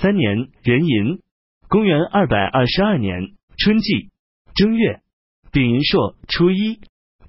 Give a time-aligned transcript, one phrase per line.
[0.00, 1.18] 三年壬寅，
[1.68, 4.10] 公元二百二十二年春季
[4.54, 5.00] 正月
[5.50, 6.78] 丙寅朔初一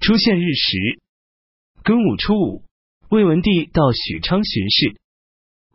[0.00, 1.00] 出现日时，
[1.82, 2.62] 庚午初五，
[3.08, 5.00] 魏文帝到许昌巡视。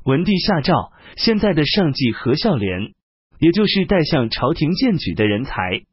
[0.05, 2.93] 文帝下诏，现在的上计何孝廉，
[3.39, 5.83] 也就是代向朝廷荐举的人才，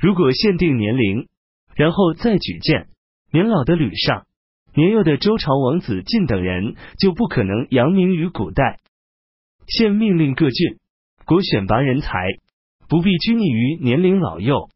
[0.00, 1.28] 如果限定年龄，
[1.76, 2.88] 然后再举荐
[3.30, 4.26] 年老的吕尚、
[4.74, 8.80] 年幼的周朝王子晋等人，就不可能扬名于古代。
[9.66, 10.78] 现命令各郡
[11.24, 12.38] 国选拔人才，
[12.88, 14.70] 不必拘泥于年龄老幼，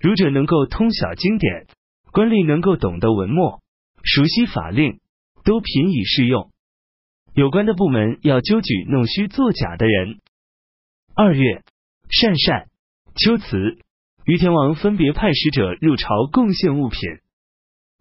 [0.00, 1.66] 儒者能够通晓经典，
[2.12, 3.60] 官吏能够懂得文墨，
[4.02, 5.00] 熟悉法令，
[5.44, 6.50] 都品以适用。
[7.34, 10.18] 有关的部门要纠举弄虚作假的人。
[11.14, 11.62] 二月，
[12.10, 12.68] 善善、
[13.16, 13.78] 秋辞、
[14.26, 17.00] 于田王分别派使者入朝贡献物品。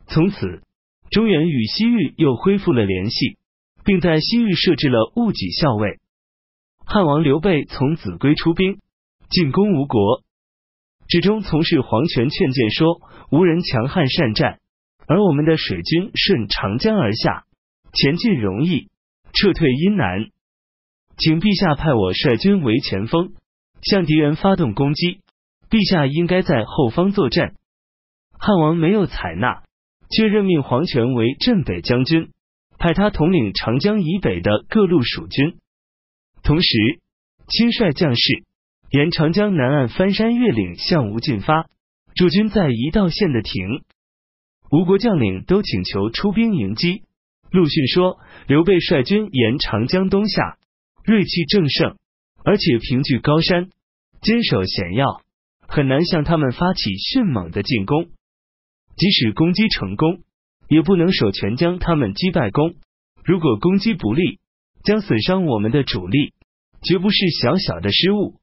[0.08, 0.62] 从此，
[1.10, 3.38] 中原与西域又恢复了联系，
[3.86, 6.01] 并在西域设置了戊己校尉。
[6.94, 8.80] 汉王刘备从秭归出兵
[9.30, 10.24] 进攻吴国，
[11.08, 13.00] 至终从事黄权劝谏说
[13.32, 14.60] ：“吴人强悍善战，
[15.08, 17.46] 而我们的水军顺长江而下，
[17.94, 18.90] 前进容易。”
[19.32, 20.32] 撤退阴难，
[21.16, 23.32] 请陛下派我率军为前锋，
[23.82, 25.22] 向敌人发动攻击。
[25.70, 27.54] 陛下应该在后方作战。
[28.38, 29.64] 汉王没有采纳，
[30.10, 32.32] 却任命黄权为镇北将军，
[32.78, 35.56] 派他统领长江以北的各路蜀军，
[36.44, 37.00] 同时
[37.48, 38.44] 亲率将士
[38.90, 41.68] 沿长江南岸翻山越岭向吴进发，
[42.16, 43.84] 驻军在一道县的亭。
[44.72, 47.04] 吴国将领都请求出兵迎击。
[47.52, 50.58] 陆逊说：“刘备率军沿长江东下，
[51.04, 51.98] 锐气正盛，
[52.44, 53.70] 而且凭据高山，
[54.22, 55.22] 坚守险要，
[55.68, 58.10] 很难向他们发起迅猛的进攻。
[58.96, 60.22] 即使攻击成功，
[60.68, 62.76] 也不能守全将他们击败攻。
[63.24, 64.40] 如果攻击不利，
[64.84, 66.34] 将损伤我们的主力，
[66.82, 68.36] 绝不是小小的失误。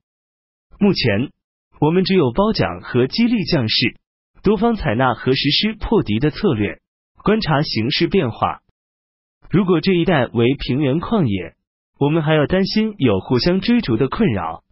[0.79, 1.31] 目前，
[1.81, 3.97] 我们只有褒奖和激励将士，
[4.43, 6.81] 多方采纳和实施破敌的策略，
[7.23, 8.61] 观察形势变化。”
[9.51, 11.55] 如果这一带为平原旷野，
[11.99, 14.63] 我们还要担心有互相追逐的困扰。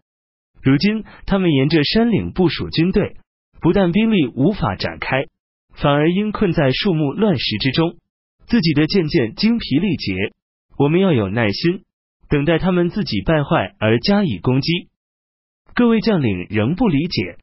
[0.61, 3.17] 如今他们沿着山岭部署军队，
[3.59, 5.25] 不但兵力无法展开，
[5.73, 7.97] 反而因困在树木乱石之中，
[8.45, 10.13] 自己的渐渐精疲力竭。
[10.77, 11.83] 我们要有耐心，
[12.29, 14.89] 等待他们自己败坏而加以攻击。
[15.73, 17.37] 各位将领仍不理解，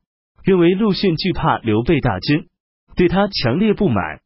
[0.45, 2.47] 认为陆逊惧怕刘备大军，
[2.97, 4.21] 对他强烈不满。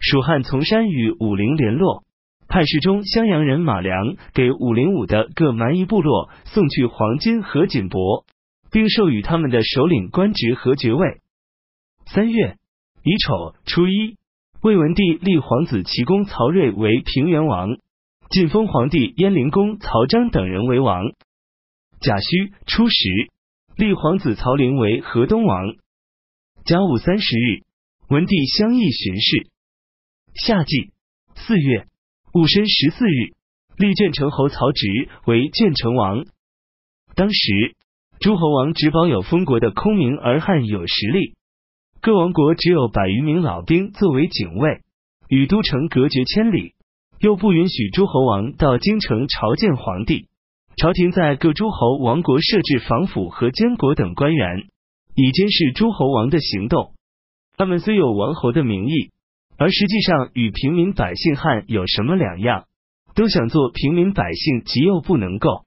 [0.00, 2.04] 蜀汉从山与武陵联络。
[2.48, 8.24] 派侍中襄阳人马良给武陵武的各蛮夷部落送去黄金和锦帛，
[8.70, 11.20] 并授予他们的首领官职和爵位。
[12.06, 12.56] 三月
[13.02, 14.14] 乙丑初一，
[14.62, 17.78] 魏文帝立皇子齐公曹睿为平原王，
[18.28, 21.04] 晋封皇帝燕灵公曹彰等人为王。
[22.00, 23.08] 甲戌初十，
[23.76, 25.76] 立皇子曹陵为河东王。
[26.64, 27.62] 甲午三十日，
[28.08, 29.48] 文帝相议巡视。
[30.34, 30.92] 夏季
[31.34, 31.86] 四月。
[32.32, 33.32] 戊申十四日，
[33.78, 36.26] 立建成侯曹植为建成王。
[37.14, 37.74] 当时
[38.20, 41.34] 诸侯王只保有封国的空名，而汉有实力。
[42.02, 44.82] 各王国只有百余名老兵作为警卫，
[45.30, 46.74] 与都城隔绝千里，
[47.20, 50.28] 又不允许诸侯王到京城朝见皇帝。
[50.76, 54.68] 朝廷在各诸侯王国设置防府和监国等官员，
[55.14, 56.92] 以监视诸侯王的行动。
[57.56, 59.10] 他们虽有王侯的名义。
[59.58, 62.66] 而实际上与平民百姓汉有什么两样？
[63.14, 65.64] 都想做平民百姓，极又不能够。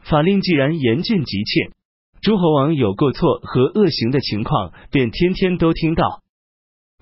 [0.00, 1.74] 法令既然严峻急切，
[2.22, 6.22] 诸侯王有过错和恶行的情况，便天天都听到。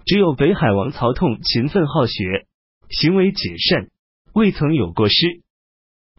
[0.05, 2.49] 只有北海王曹痛勤奋好学，
[2.91, 3.91] 行为谨慎，
[4.35, 5.15] 未曾有过失。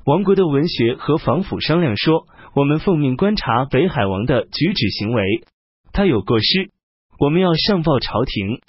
[0.06, 5.44] 王国的文学和防府商量说：我们奉命观察北海王的举止行为，
[5.92, 6.72] 他有过失，
[7.20, 8.62] 我们要上报朝廷。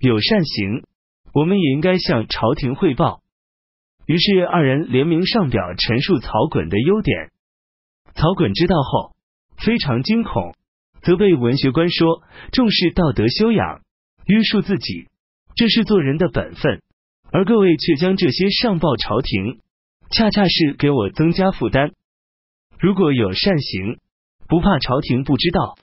[0.00, 0.84] 有善行，
[1.32, 3.20] 我们也应该向朝廷汇报。
[4.06, 7.30] 于是二人联名上表陈述曹衮的优点。
[8.14, 9.14] 曹衮知道后
[9.58, 10.54] 非常惊恐，
[11.02, 12.22] 责备文学官说
[12.52, 13.82] ：“重视道德修养，
[14.26, 15.08] 约束自己，
[15.56, 16.82] 这是做人的本分。
[17.34, 19.58] 而各位却将这些上报朝廷，
[20.12, 21.90] 恰恰是给我增加负担。
[22.78, 23.98] 如果有善行，
[24.46, 25.74] 不怕朝廷不知道，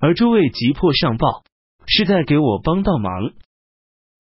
[0.00, 1.44] 而诸位急迫上报，
[1.86, 3.30] 是在给我帮倒忙。”